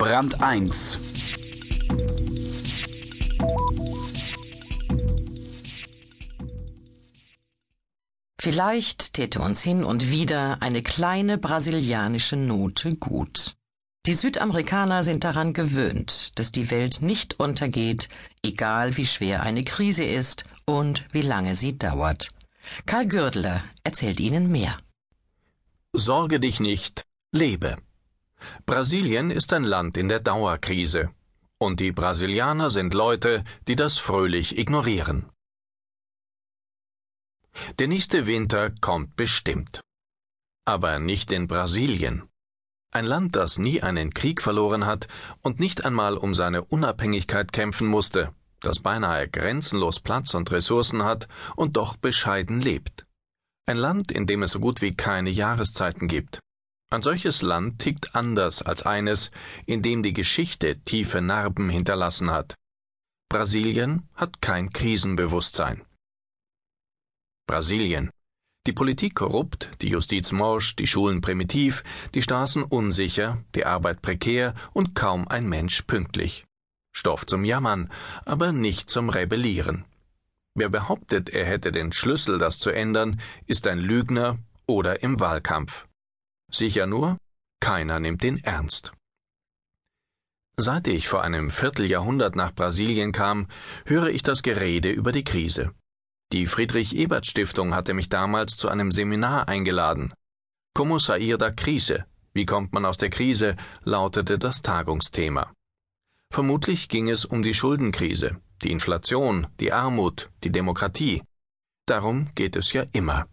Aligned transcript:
Brand 0.00 0.42
1 0.42 0.98
Vielleicht 8.40 9.12
täte 9.12 9.40
uns 9.40 9.60
hin 9.60 9.84
und 9.84 10.10
wieder 10.10 10.62
eine 10.62 10.82
kleine 10.82 11.36
brasilianische 11.36 12.36
Note 12.36 12.96
gut. 12.96 13.56
Die 14.06 14.14
Südamerikaner 14.14 15.04
sind 15.04 15.22
daran 15.22 15.52
gewöhnt, 15.52 16.38
dass 16.38 16.50
die 16.50 16.70
Welt 16.70 17.02
nicht 17.02 17.38
untergeht, 17.38 18.08
egal 18.42 18.96
wie 18.96 19.04
schwer 19.04 19.42
eine 19.42 19.64
Krise 19.64 20.04
ist 20.04 20.44
und 20.64 21.04
wie 21.12 21.20
lange 21.20 21.54
sie 21.54 21.76
dauert. 21.76 22.30
Karl 22.86 23.06
Gürdler 23.06 23.62
erzählt 23.84 24.18
Ihnen 24.18 24.50
mehr. 24.50 24.78
Sorge 25.92 26.40
dich 26.40 26.58
nicht, 26.58 27.04
lebe. 27.32 27.76
Brasilien 28.66 29.30
ist 29.30 29.52
ein 29.52 29.64
Land 29.64 29.96
in 29.96 30.08
der 30.08 30.20
Dauerkrise. 30.20 31.10
Und 31.58 31.80
die 31.80 31.92
Brasilianer 31.92 32.70
sind 32.70 32.94
Leute, 32.94 33.44
die 33.68 33.76
das 33.76 33.98
fröhlich 33.98 34.56
ignorieren. 34.56 35.28
Der 37.78 37.88
nächste 37.88 38.26
Winter 38.26 38.70
kommt 38.80 39.16
bestimmt. 39.16 39.80
Aber 40.64 40.98
nicht 40.98 41.32
in 41.32 41.48
Brasilien. 41.48 42.28
Ein 42.92 43.06
Land, 43.06 43.36
das 43.36 43.58
nie 43.58 43.82
einen 43.82 44.14
Krieg 44.14 44.40
verloren 44.42 44.86
hat 44.86 45.06
und 45.42 45.60
nicht 45.60 45.84
einmal 45.84 46.16
um 46.16 46.34
seine 46.34 46.64
Unabhängigkeit 46.64 47.52
kämpfen 47.52 47.86
musste, 47.86 48.34
das 48.60 48.80
beinahe 48.80 49.28
grenzenlos 49.28 50.00
Platz 50.00 50.34
und 50.34 50.50
Ressourcen 50.50 51.04
hat 51.04 51.28
und 51.56 51.76
doch 51.76 51.96
bescheiden 51.96 52.60
lebt. 52.60 53.06
Ein 53.66 53.76
Land, 53.76 54.10
in 54.10 54.26
dem 54.26 54.42
es 54.42 54.52
so 54.52 54.60
gut 54.60 54.80
wie 54.80 54.94
keine 54.94 55.30
Jahreszeiten 55.30 56.08
gibt. 56.08 56.40
Ein 56.92 57.02
solches 57.02 57.40
Land 57.42 57.78
tickt 57.78 58.16
anders 58.16 58.62
als 58.62 58.84
eines, 58.84 59.30
in 59.64 59.80
dem 59.80 60.02
die 60.02 60.12
Geschichte 60.12 60.80
tiefe 60.80 61.20
Narben 61.20 61.70
hinterlassen 61.70 62.32
hat. 62.32 62.56
Brasilien 63.28 64.08
hat 64.14 64.42
kein 64.42 64.72
Krisenbewusstsein. 64.72 65.82
Brasilien. 67.46 68.10
Die 68.66 68.72
Politik 68.72 69.14
korrupt, 69.14 69.70
die 69.82 69.88
Justiz 69.88 70.32
morsch, 70.32 70.74
die 70.74 70.88
Schulen 70.88 71.20
primitiv, 71.20 71.84
die 72.14 72.22
Straßen 72.22 72.64
unsicher, 72.64 73.38
die 73.54 73.64
Arbeit 73.64 74.02
prekär 74.02 74.54
und 74.72 74.96
kaum 74.96 75.28
ein 75.28 75.48
Mensch 75.48 75.82
pünktlich. 75.82 76.44
Stoff 76.92 77.24
zum 77.24 77.44
Jammern, 77.44 77.88
aber 78.24 78.50
nicht 78.50 78.90
zum 78.90 79.10
Rebellieren. 79.10 79.84
Wer 80.56 80.68
behauptet, 80.68 81.30
er 81.30 81.46
hätte 81.46 81.70
den 81.70 81.92
Schlüssel, 81.92 82.38
das 82.38 82.58
zu 82.58 82.70
ändern, 82.70 83.20
ist 83.46 83.68
ein 83.68 83.78
Lügner 83.78 84.38
oder 84.66 85.02
im 85.04 85.20
Wahlkampf. 85.20 85.86
Sicher 86.50 86.86
nur, 86.86 87.18
keiner 87.60 88.00
nimmt 88.00 88.24
ihn 88.24 88.38
ernst. 88.44 88.92
Seit 90.56 90.88
ich 90.88 91.08
vor 91.08 91.22
einem 91.22 91.50
Vierteljahrhundert 91.50 92.36
nach 92.36 92.54
Brasilien 92.54 93.12
kam, 93.12 93.46
höre 93.86 94.08
ich 94.08 94.22
das 94.22 94.42
Gerede 94.42 94.90
über 94.90 95.12
die 95.12 95.24
Krise. 95.24 95.72
Die 96.32 96.46
Friedrich-Ebert-Stiftung 96.46 97.74
hatte 97.74 97.94
mich 97.94 98.08
damals 98.08 98.56
zu 98.56 98.68
einem 98.68 98.90
Seminar 98.90 99.48
eingeladen. 99.48 100.12
Como 100.74 100.98
sair 100.98 101.38
da 101.38 101.50
Krise? 101.50 102.04
Wie 102.32 102.46
kommt 102.46 102.72
man 102.72 102.84
aus 102.84 102.98
der 102.98 103.10
Krise? 103.10 103.56
lautete 103.84 104.38
das 104.38 104.62
Tagungsthema. 104.62 105.52
Vermutlich 106.32 106.88
ging 106.88 107.08
es 107.08 107.24
um 107.24 107.42
die 107.42 107.54
Schuldenkrise, 107.54 108.40
die 108.62 108.70
Inflation, 108.70 109.48
die 109.58 109.72
Armut, 109.72 110.30
die 110.44 110.52
Demokratie. 110.52 111.22
Darum 111.86 112.32
geht 112.34 112.54
es 112.54 112.72
ja 112.72 112.84
immer. 112.92 113.26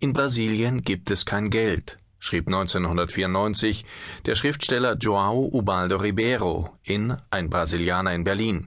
In 0.00 0.12
Brasilien 0.12 0.82
gibt 0.82 1.10
es 1.10 1.24
kein 1.24 1.50
Geld, 1.50 1.96
schrieb 2.26 2.48
1994 2.48 3.84
der 4.26 4.34
Schriftsteller 4.34 4.96
João 4.96 5.48
Ubaldo 5.52 5.96
Ribeiro 5.96 6.76
in 6.82 7.16
Ein 7.30 7.48
Brasilianer 7.48 8.14
in 8.14 8.24
Berlin. 8.24 8.66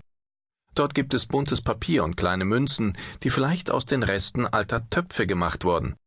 Dort 0.75 0.93
gibt 0.93 1.13
es 1.13 1.25
buntes 1.25 1.61
Papier 1.61 2.05
und 2.05 2.15
kleine 2.15 2.45
Münzen, 2.45 2.97
die 3.21 3.29
vielleicht 3.29 3.69
aus 3.69 3.85
den 3.85 4.03
Resten 4.03 4.45
alter 4.47 4.89
Töpfe 4.89 5.27
gemacht 5.27 5.65
wurden. 5.65 5.97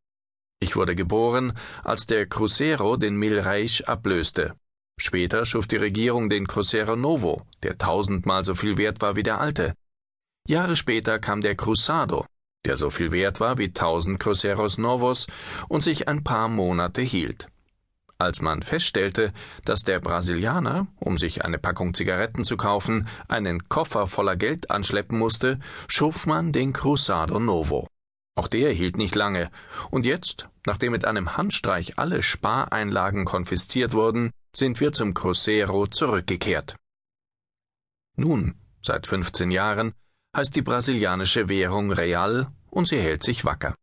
Ich 0.60 0.76
wurde 0.76 0.96
geboren, 0.96 1.52
als 1.84 2.06
der 2.06 2.26
Cruzeiro 2.26 2.96
den 2.96 3.16
Mil 3.16 3.38
Reich 3.38 3.86
ablöste. 3.86 4.54
Später 4.98 5.44
schuf 5.44 5.66
die 5.66 5.76
Regierung 5.76 6.30
den 6.30 6.46
Cruzeiro 6.46 6.96
Novo, 6.96 7.42
der 7.62 7.76
tausendmal 7.76 8.46
so 8.46 8.54
viel 8.54 8.78
wert 8.78 9.02
war 9.02 9.14
wie 9.14 9.24
der 9.24 9.40
alte. 9.40 9.74
Jahre 10.48 10.76
später 10.76 11.18
kam 11.18 11.42
der 11.42 11.56
Cruzado, 11.56 12.24
der 12.64 12.76
so 12.76 12.90
viel 12.90 13.12
wert 13.12 13.40
war 13.40 13.58
wie 13.58 13.72
tausend 13.72 14.20
Cruceros 14.20 14.78
Novos 14.78 15.26
und 15.68 15.82
sich 15.82 16.08
ein 16.08 16.22
paar 16.22 16.48
Monate 16.48 17.02
hielt. 17.02 17.51
Als 18.22 18.40
man 18.40 18.62
feststellte, 18.62 19.32
dass 19.64 19.80
der 19.80 19.98
Brasilianer, 19.98 20.86
um 21.00 21.18
sich 21.18 21.44
eine 21.44 21.58
Packung 21.58 21.92
Zigaretten 21.92 22.44
zu 22.44 22.56
kaufen, 22.56 23.08
einen 23.26 23.68
Koffer 23.68 24.06
voller 24.06 24.36
Geld 24.36 24.70
anschleppen 24.70 25.18
musste, 25.18 25.58
schuf 25.88 26.24
man 26.24 26.52
den 26.52 26.72
Cruzado 26.72 27.40
Novo. 27.40 27.88
Auch 28.36 28.46
der 28.46 28.70
hielt 28.70 28.96
nicht 28.96 29.16
lange, 29.16 29.50
und 29.90 30.06
jetzt, 30.06 30.48
nachdem 30.66 30.92
mit 30.92 31.04
einem 31.04 31.36
Handstreich 31.36 31.98
alle 31.98 32.22
Spareinlagen 32.22 33.24
konfisziert 33.24 33.92
wurden, 33.92 34.30
sind 34.54 34.78
wir 34.78 34.92
zum 34.92 35.14
Cruzeiro 35.14 35.88
zurückgekehrt. 35.88 36.76
Nun, 38.14 38.54
seit 38.84 39.08
15 39.08 39.50
Jahren, 39.50 39.94
heißt 40.36 40.54
die 40.54 40.62
brasilianische 40.62 41.48
Währung 41.48 41.90
Real 41.90 42.52
und 42.70 42.86
sie 42.86 43.00
hält 43.00 43.24
sich 43.24 43.44
wacker. 43.44 43.74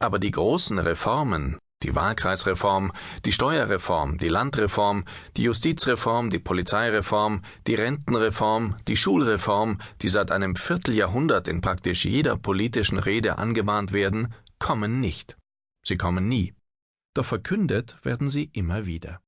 Aber 0.00 0.18
die 0.18 0.32
großen 0.32 0.80
Reformen, 0.80 1.58
die 1.82 1.94
Wahlkreisreform, 1.94 2.92
die 3.24 3.32
Steuerreform, 3.32 4.18
die 4.18 4.28
Landreform, 4.28 5.04
die 5.36 5.42
Justizreform, 5.42 6.30
die 6.30 6.38
Polizeireform, 6.38 7.42
die 7.66 7.74
Rentenreform, 7.74 8.76
die 8.88 8.96
Schulreform, 8.96 9.78
die 10.00 10.08
seit 10.08 10.30
einem 10.30 10.56
Vierteljahrhundert 10.56 11.48
in 11.48 11.60
praktisch 11.60 12.04
jeder 12.04 12.36
politischen 12.36 12.98
Rede 12.98 13.38
angemahnt 13.38 13.92
werden, 13.92 14.34
kommen 14.58 15.00
nicht. 15.00 15.36
Sie 15.84 15.96
kommen 15.96 16.28
nie. 16.28 16.54
Doch 17.14 17.26
verkündet 17.26 17.96
werden 18.02 18.28
sie 18.28 18.50
immer 18.52 18.86
wieder. 18.86 19.20